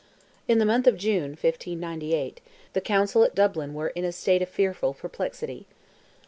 [0.47, 2.41] In the month of June, 1598,
[2.73, 5.67] the Council at Dublin were in a state of fearful perplexity.